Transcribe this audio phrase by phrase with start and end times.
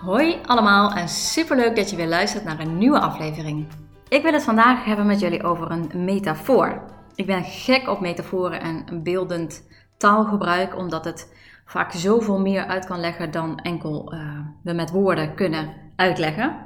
[0.00, 3.66] Hoi allemaal en superleuk dat je weer luistert naar een nieuwe aflevering.
[4.08, 6.82] Ik wil het vandaag hebben met jullie over een metafoor.
[7.14, 13.00] Ik ben gek op metaforen en beeldend taalgebruik, omdat het vaak zoveel meer uit kan
[13.00, 16.56] leggen dan enkel uh, we met woorden kunnen uitleggen.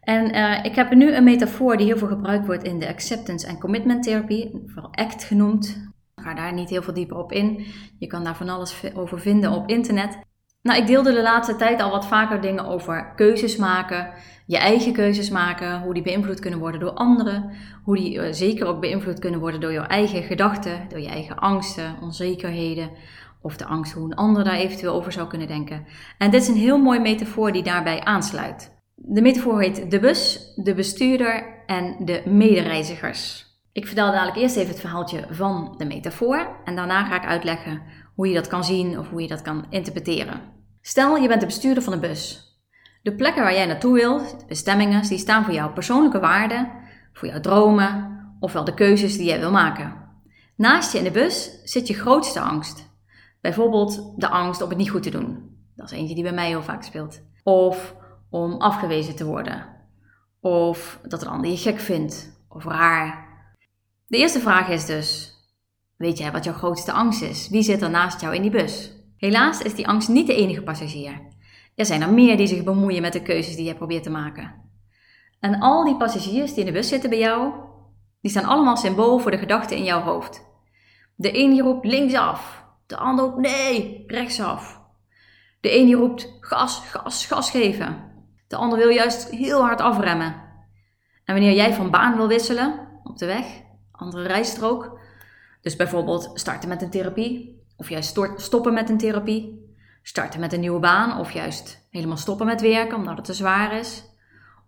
[0.00, 3.46] En uh, ik heb nu een metafoor die heel veel gebruikt wordt in de acceptance
[3.46, 5.90] en commitment therapie, vooral ACT genoemd.
[6.14, 7.66] Ik ga daar niet heel veel dieper op in.
[7.98, 10.18] Je kan daar van alles over vinden op internet.
[10.62, 14.10] Nou, ik deelde de laatste tijd al wat vaker dingen over keuzes maken,
[14.46, 17.50] je eigen keuzes maken, hoe die beïnvloed kunnen worden door anderen,
[17.84, 21.38] hoe die uh, zeker ook beïnvloed kunnen worden door je eigen gedachten, door je eigen
[21.38, 22.90] angsten, onzekerheden
[23.40, 25.86] of de angst hoe een ander daar eventueel over zou kunnen denken.
[26.18, 28.72] En dit is een heel mooi metafoor die daarbij aansluit.
[28.94, 33.46] De metafoor heet de bus, de bestuurder en de medereizigers.
[33.72, 37.82] Ik vertel dadelijk eerst even het verhaaltje van de metafoor en daarna ga ik uitleggen
[38.14, 40.51] hoe je dat kan zien of hoe je dat kan interpreteren.
[40.82, 42.50] Stel, je bent de bestuurder van een bus.
[43.02, 46.72] De plekken waar jij naartoe wilt, de bestemmingen, die staan voor jouw persoonlijke waarden,
[47.12, 50.10] voor jouw dromen, ofwel de keuzes die jij wil maken.
[50.56, 52.90] Naast je in de bus zit je grootste angst.
[53.40, 55.56] Bijvoorbeeld de angst om het niet goed te doen.
[55.76, 57.22] Dat is eentje die bij mij heel vaak speelt.
[57.42, 57.94] Of
[58.30, 59.66] om afgewezen te worden.
[60.40, 63.28] Of dat een ander je gek vindt of raar.
[64.06, 65.34] De eerste vraag is dus:
[65.96, 67.48] Weet jij wat jouw grootste angst is?
[67.48, 69.01] Wie zit er naast jou in die bus?
[69.22, 71.20] Helaas is die angst niet de enige passagier.
[71.74, 74.54] Er zijn er meer die zich bemoeien met de keuzes die jij probeert te maken.
[75.40, 77.52] En al die passagiers die in de bus zitten bij jou,
[78.20, 80.44] die staan allemaal symbool voor de gedachten in jouw hoofd.
[81.14, 84.80] De een die roept linksaf, de ander roept nee, rechtsaf.
[85.60, 88.12] De een die roept gas, gas, gas geven.
[88.48, 90.34] De ander wil juist heel hard afremmen.
[91.24, 93.46] En wanneer jij van baan wil wisselen, op de weg,
[93.92, 94.98] andere rijstrook,
[95.60, 100.60] dus bijvoorbeeld starten met een therapie, of juist stoppen met een therapie, starten met een
[100.60, 104.04] nieuwe baan, of juist helemaal stoppen met werken omdat het te zwaar is,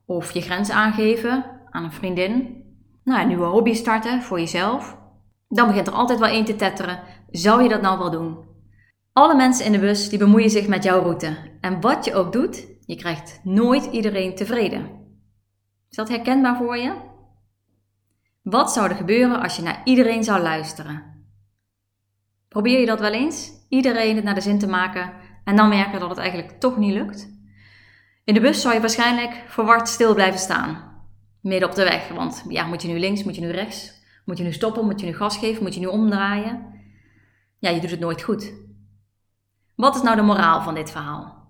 [0.05, 2.63] of je grens aangeven aan een vriendin,
[3.05, 4.97] nou, een nieuwe hobby starten voor jezelf,
[5.49, 7.01] dan begint er altijd wel één te tetteren.
[7.31, 8.39] Zou je dat nou wel doen?
[9.13, 11.37] Alle mensen in de bus die bemoeien zich met jouw route.
[11.61, 14.91] En wat je ook doet, je krijgt nooit iedereen tevreden.
[15.91, 16.95] Is dat herkenbaar voor je?
[18.43, 21.14] Wat zou er gebeuren als je naar iedereen zou luisteren?
[22.55, 23.53] Probeer je dat wel eens?
[23.69, 25.13] Iedereen het naar de zin te maken
[25.45, 27.29] en dan merken dat het eigenlijk toch niet lukt?
[28.25, 31.03] In de bus zou je waarschijnlijk verward stil blijven staan.
[31.41, 33.93] Midden op de weg, want ja, moet je nu links, moet je nu rechts?
[34.25, 36.81] Moet je nu stoppen, moet je nu gas geven, moet je nu omdraaien?
[37.59, 38.53] Ja, je doet het nooit goed.
[39.75, 41.49] Wat is nou de moraal van dit verhaal?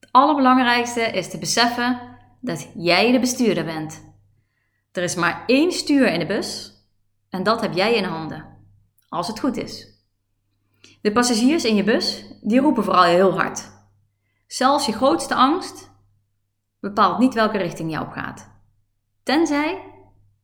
[0.00, 2.00] Het allerbelangrijkste is te beseffen
[2.40, 4.14] dat jij de bestuurder bent.
[4.92, 6.72] Er is maar één stuur in de bus
[7.30, 8.44] en dat heb jij in handen,
[9.08, 9.89] als het goed is.
[11.02, 13.70] De passagiers in je bus, die roepen vooral heel hard.
[14.46, 15.90] Zelfs je grootste angst
[16.80, 18.50] bepaalt niet welke richting je op gaat.
[19.22, 19.82] Tenzij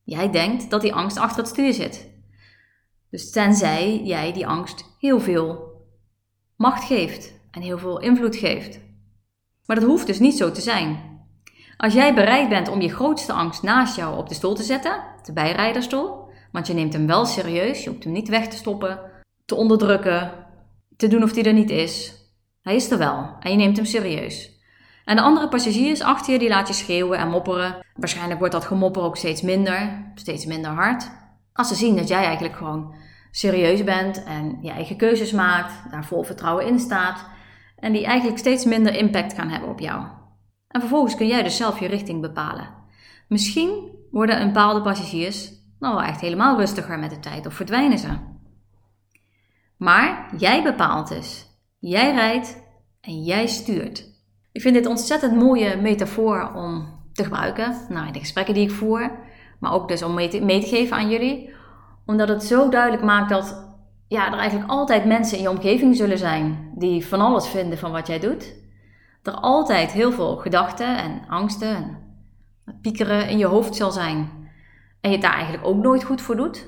[0.04, 2.10] jij denkt dat die angst achter het stuur zit.
[3.10, 5.74] Dus tenzij jij die angst heel veel
[6.56, 8.80] macht geeft en heel veel invloed geeft.
[9.66, 11.14] Maar dat hoeft dus niet zo te zijn.
[11.76, 15.04] Als jij bereid bent om je grootste angst naast jou op de stoel te zetten,
[15.22, 19.00] de bijrijderstoel, want je neemt hem wel serieus, je hoeft hem niet weg te stoppen,
[19.46, 20.32] te onderdrukken,
[20.96, 22.14] te doen of hij er niet is.
[22.62, 24.54] Hij is er wel en je neemt hem serieus.
[25.04, 27.86] En de andere passagiers achter je, die laat je schreeuwen en mopperen.
[27.94, 31.10] Waarschijnlijk wordt dat gemopper ook steeds minder, steeds minder hard.
[31.52, 32.94] Als ze zien dat jij eigenlijk gewoon
[33.30, 37.24] serieus bent en je eigen keuzes maakt, daar vol vertrouwen in staat
[37.76, 40.06] en die eigenlijk steeds minder impact gaan hebben op jou.
[40.68, 42.68] En vervolgens kun jij dus zelf je richting bepalen.
[43.28, 47.98] Misschien worden een bepaalde passagiers nou wel echt helemaal rustiger met de tijd of verdwijnen
[47.98, 48.08] ze.
[49.76, 51.46] Maar jij bepaalt dus.
[51.78, 52.62] Jij rijdt
[53.00, 54.04] en jij stuurt.
[54.52, 58.74] Ik vind dit ontzettend mooie metafoor om te gebruiken nou, in de gesprekken die ik
[58.74, 59.10] voer,
[59.60, 60.28] maar ook dus om mee
[60.60, 61.54] te, geven aan jullie.
[62.06, 63.64] Omdat het zo duidelijk maakt dat
[64.08, 67.92] ja, er eigenlijk altijd mensen in je omgeving zullen zijn die van alles vinden van
[67.92, 68.64] wat jij doet
[69.26, 71.76] er altijd heel veel gedachten en angsten
[72.64, 74.30] en piekeren in je hoofd zal zijn.
[75.00, 76.66] En je het daar eigenlijk ook nooit goed voor doet.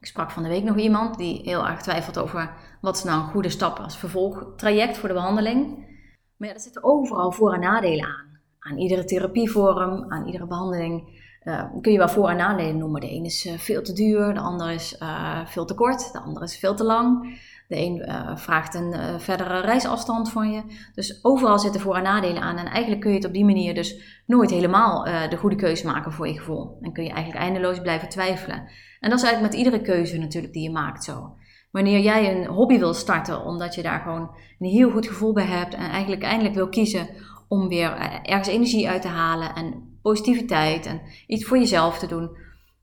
[0.00, 3.20] Ik sprak van de week nog iemand die heel erg twijfelt over wat is nou
[3.22, 5.88] een goede stap als vervolgtraject voor de behandeling.
[6.36, 8.40] Maar ja, er zitten overal voor- en nadelen aan.
[8.58, 13.00] Aan iedere therapievorm, aan iedere behandeling uh, kun je wel voor- en nadelen noemen.
[13.00, 16.20] De een is uh, veel te duur, de ander is uh, veel te kort, de
[16.20, 17.38] ander is veel te lang.
[17.70, 20.62] De een vraagt een verdere reisafstand van je.
[20.94, 22.56] Dus overal zitten voor- en nadelen aan.
[22.56, 26.12] En eigenlijk kun je het op die manier dus nooit helemaal de goede keuze maken
[26.12, 26.78] voor je gevoel.
[26.80, 28.56] En kun je eigenlijk eindeloos blijven twijfelen.
[29.00, 31.36] En dat is eigenlijk met iedere keuze natuurlijk die je maakt zo.
[31.70, 35.44] Wanneer jij een hobby wil starten, omdat je daar gewoon een heel goed gevoel bij
[35.44, 37.08] hebt en eigenlijk eindelijk wil kiezen
[37.48, 42.30] om weer ergens energie uit te halen en positiviteit en iets voor jezelf te doen.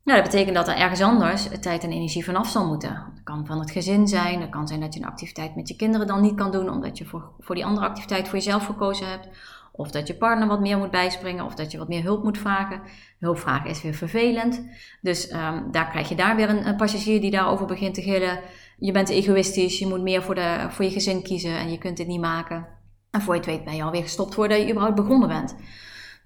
[0.07, 2.89] Nou, dat betekent dat er ergens anders tijd en energie vanaf zal moeten.
[2.89, 5.75] Dat kan van het gezin zijn, dat kan zijn dat je een activiteit met je
[5.75, 9.09] kinderen dan niet kan doen, omdat je voor, voor die andere activiteit voor jezelf gekozen
[9.09, 9.27] hebt.
[9.71, 12.37] Of dat je partner wat meer moet bijspringen, of dat je wat meer hulp moet
[12.37, 12.81] vragen.
[13.19, 14.67] Hulp vragen is weer vervelend.
[15.01, 18.39] Dus um, daar krijg je daar weer een, een, passagier die daarover begint te gillen.
[18.77, 21.97] Je bent egoïstisch, je moet meer voor, de, voor je gezin kiezen en je kunt
[21.97, 22.67] dit niet maken.
[23.11, 25.55] En voor je het weet ben je alweer gestopt voordat je überhaupt begonnen bent.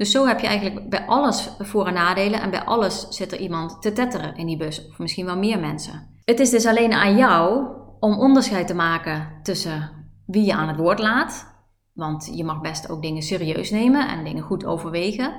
[0.01, 3.39] Dus zo heb je eigenlijk bij alles voor- en nadelen en bij alles zit er
[3.39, 6.07] iemand te tetteren in die bus, of misschien wel meer mensen.
[6.25, 7.67] Het is dus alleen aan jou
[7.99, 9.89] om onderscheid te maken tussen
[10.25, 11.55] wie je aan het woord laat,
[11.93, 15.33] want je mag best ook dingen serieus nemen en dingen goed overwegen.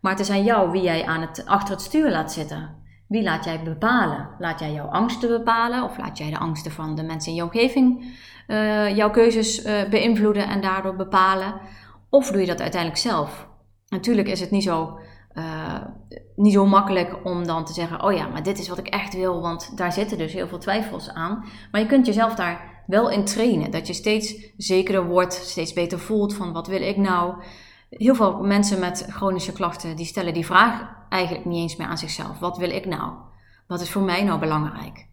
[0.00, 2.76] Maar het is aan jou wie jij aan het, achter het stuur laat zitten.
[3.08, 4.28] Wie laat jij bepalen?
[4.38, 7.42] Laat jij jouw angsten bepalen of laat jij de angsten van de mensen in je
[7.42, 8.16] omgeving
[8.48, 11.60] uh, jouw keuzes uh, beïnvloeden en daardoor bepalen?
[12.08, 13.48] Of doe je dat uiteindelijk zelf?
[13.90, 14.98] Natuurlijk is het niet zo,
[15.34, 15.84] uh,
[16.36, 19.14] niet zo makkelijk om dan te zeggen: Oh ja, maar dit is wat ik echt
[19.14, 21.44] wil, want daar zitten dus heel veel twijfels aan.
[21.70, 23.70] Maar je kunt jezelf daar wel in trainen.
[23.70, 27.34] Dat je steeds zekerder wordt, steeds beter voelt van wat wil ik nou.
[27.90, 31.98] Heel veel mensen met chronische klachten die stellen die vraag eigenlijk niet eens meer aan
[31.98, 32.38] zichzelf.
[32.38, 33.12] Wat wil ik nou?
[33.66, 35.06] Wat is voor mij nou belangrijk?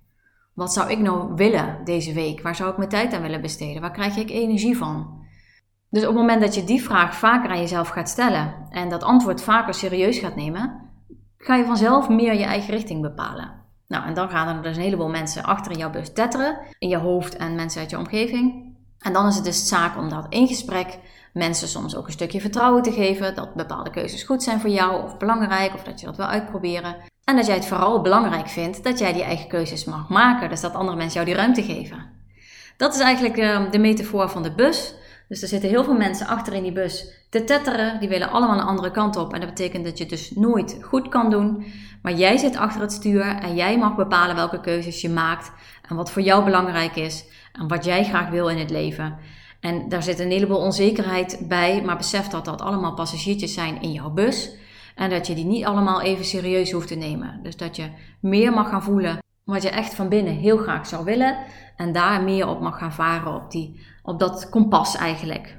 [0.54, 2.42] Wat zou ik nou willen deze week?
[2.42, 3.82] Waar zou ik mijn tijd aan willen besteden?
[3.82, 5.17] Waar krijg ik energie van?
[5.98, 9.04] Dus op het moment dat je die vraag vaker aan jezelf gaat stellen en dat
[9.04, 10.82] antwoord vaker serieus gaat nemen,
[11.38, 13.52] ga je vanzelf meer je eigen richting bepalen.
[13.88, 16.90] Nou, en dan gaan er dus een heleboel mensen achter in jouw bus tetteren, in
[16.90, 18.76] je hoofd en mensen uit je omgeving.
[19.00, 21.00] En dan is het dus zaak om dat in gesprek
[21.34, 25.04] mensen soms ook een stukje vertrouwen te geven dat bepaalde keuzes goed zijn voor jou
[25.04, 26.96] of belangrijk of dat je dat wil uitproberen.
[27.24, 30.62] En dat jij het vooral belangrijk vindt dat jij die eigen keuzes mag maken, dus
[30.62, 32.06] dat andere mensen jou die ruimte geven.
[32.78, 34.96] Dat is eigenlijk uh, de metafoor van de bus.
[35.28, 38.00] Dus er zitten heel veel mensen achter in die bus te tetteren.
[38.00, 39.34] Die willen allemaal een andere kant op.
[39.34, 41.66] En dat betekent dat je het dus nooit goed kan doen.
[42.02, 45.52] Maar jij zit achter het stuur en jij mag bepalen welke keuzes je maakt.
[45.90, 47.26] En wat voor jou belangrijk is.
[47.54, 49.18] En wat jij graag wil in het leven.
[49.60, 51.82] En daar zit een heleboel onzekerheid bij.
[51.82, 54.56] Maar besef dat dat allemaal passagiertjes zijn in jouw bus.
[54.96, 57.40] En dat je die niet allemaal even serieus hoeft te nemen.
[57.44, 57.90] Dus dat je
[58.20, 59.18] meer mag gaan voelen
[59.54, 61.38] wat je echt van binnen heel graag zou willen.
[61.76, 65.58] En daar meer op mag gaan varen, op, die, op dat kompas eigenlijk.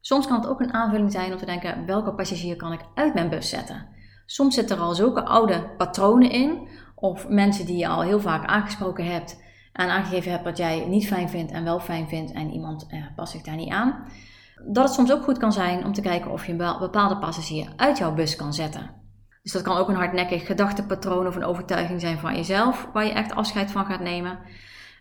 [0.00, 3.14] Soms kan het ook een aanvulling zijn om te denken: welke passagier kan ik uit
[3.14, 3.86] mijn bus zetten?
[4.26, 8.46] Soms zitten er al zulke oude patronen in, of mensen die je al heel vaak
[8.46, 9.42] aangesproken hebt
[9.72, 13.04] en aangegeven hebt wat jij niet fijn vindt en wel fijn vindt, en iemand eh,
[13.16, 14.04] past zich daar niet aan.
[14.66, 17.72] Dat het soms ook goed kan zijn om te kijken of je een bepaalde passagier
[17.76, 18.97] uit jouw bus kan zetten.
[19.48, 23.12] Dus dat kan ook een hardnekkig gedachtepatroon of een overtuiging zijn van jezelf, waar je
[23.12, 24.38] echt afscheid van gaat nemen.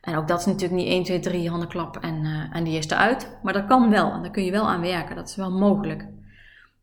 [0.01, 2.77] En ook dat is natuurlijk niet 1, 2, 3 handen klap en, uh, en die
[2.77, 3.37] is eruit.
[3.43, 5.15] Maar dat kan wel en daar kun je wel aan werken.
[5.15, 6.07] Dat is wel mogelijk.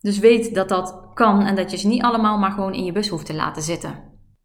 [0.01, 2.93] Dus weet dat dat kan en dat je ze niet allemaal maar gewoon in je
[2.93, 3.95] bus hoeft te laten zitten.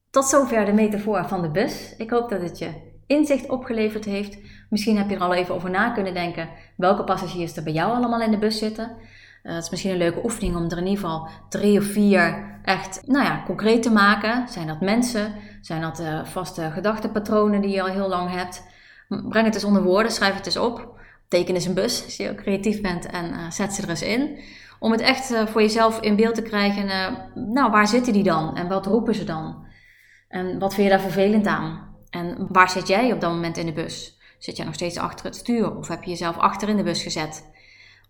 [0.09, 1.95] Tot zover de metafoor van de bus.
[1.97, 4.37] Ik hoop dat het je inzicht opgeleverd heeft.
[4.69, 7.95] Misschien heb je er al even over na kunnen denken welke passagiers er bij jou
[7.95, 8.91] allemaal in de bus zitten.
[9.43, 12.58] Uh, het is misschien een leuke oefening om er in ieder geval drie of vier
[12.69, 14.47] echt nou ja, concreet te maken.
[14.47, 15.33] Zijn dat mensen?
[15.61, 18.63] Zijn dat uh, vaste gedachtenpatronen die je al heel lang hebt?
[19.07, 20.97] Breng het eens onder woorden, schrijf het eens op.
[21.27, 24.01] Teken eens een bus als je ook creatief bent en uh, zet ze er eens
[24.01, 24.39] in.
[24.79, 26.87] Om het echt voor jezelf in beeld te krijgen.
[27.35, 28.55] nou, waar zitten die dan?
[28.55, 29.65] En wat roepen ze dan?
[30.27, 31.95] En wat vind je daar vervelend aan?
[32.09, 34.17] En waar zit jij op dat moment in de bus?
[34.39, 35.77] Zit jij nog steeds achter het stuur?
[35.77, 37.49] Of heb je jezelf achter in de bus gezet?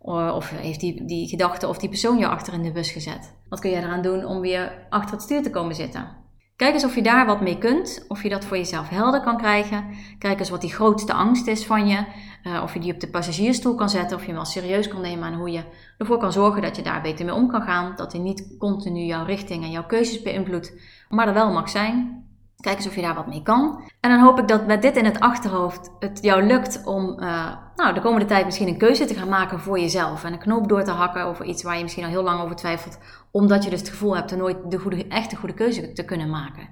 [0.01, 3.34] Of heeft die, die gedachte of die persoon je achter in de bus gezet?
[3.50, 6.18] Wat kun jij eraan doen om weer achter het stuur te komen zitten?
[6.60, 9.38] Kijk eens of je daar wat mee kunt, of je dat voor jezelf helder kan
[9.38, 9.86] krijgen.
[10.18, 12.06] Kijk eens wat die grootste angst is van je.
[12.44, 15.01] Uh, of je die op de passagiersstoel kan zetten, of je hem wel serieus kan
[15.01, 15.63] nemen en hoe je
[15.98, 17.94] ervoor kan zorgen dat je daar beter mee om kan gaan.
[17.96, 20.74] Dat hij niet continu jouw richting en jouw keuzes beïnvloedt,
[21.10, 22.24] maar er wel mag zijn.
[22.60, 23.84] Kijk eens of je daar wat mee kan.
[24.00, 27.54] En dan hoop ik dat met dit in het achterhoofd het jou lukt om uh,
[27.75, 30.24] nou, de komende tijd misschien een keuze te gaan maken voor jezelf.
[30.24, 32.56] En een knoop door te hakken over iets waar je misschien al heel lang over
[32.56, 33.00] twijfelt.
[33.32, 36.30] Omdat je dus het gevoel hebt er nooit de goede, echte goede keuze te kunnen
[36.30, 36.70] maken.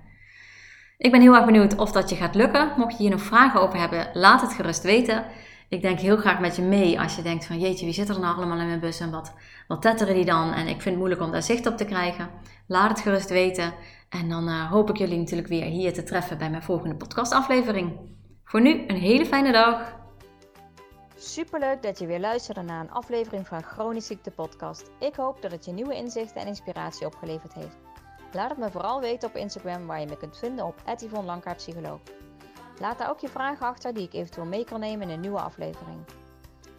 [0.98, 2.72] Ik ben heel erg benieuwd of dat je gaat lukken.
[2.78, 5.26] Mocht je hier nog vragen over hebben, laat het gerust weten.
[5.70, 8.20] Ik denk heel graag met je mee als je denkt van jeetje, wie zit er
[8.20, 9.34] nou allemaal in mijn bus en wat,
[9.68, 10.54] wat tetteren die dan?
[10.54, 12.30] En ik vind het moeilijk om daar zicht op te krijgen.
[12.68, 13.74] Laat het gerust weten.
[14.10, 18.00] En dan uh, hoop ik jullie natuurlijk weer hier te treffen bij mijn volgende podcastaflevering.
[18.44, 19.96] Voor nu een hele fijne dag.
[21.16, 24.92] Superleuk dat je weer luisterde naar een aflevering van Chronisch Ziekte Podcast.
[25.00, 27.78] Ik hoop dat het je nieuwe inzichten en inspiratie opgeleverd heeft.
[28.34, 30.76] Laat het me vooral weten op Instagram waar je me kunt vinden op
[31.56, 32.00] Psycholoog.
[32.80, 35.42] Laat daar ook je vragen achter die ik eventueel mee kan nemen in een nieuwe
[35.42, 35.98] aflevering.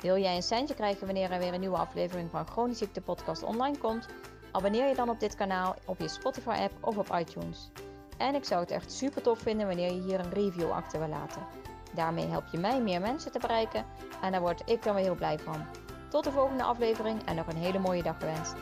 [0.00, 3.42] Wil jij een centje krijgen wanneer er weer een nieuwe aflevering van Chronisch Ziekte Podcast
[3.42, 4.06] online komt?
[4.58, 7.70] Abonneer je dan op dit kanaal op je Spotify app of op iTunes.
[8.16, 11.08] En ik zou het echt super tof vinden wanneer je hier een review achter wil
[11.08, 11.42] laten.
[11.94, 13.84] Daarmee help je mij meer mensen te bereiken
[14.22, 15.66] en daar word ik dan weer heel blij van.
[16.08, 18.54] Tot de volgende aflevering en nog een hele mooie dag gewenst.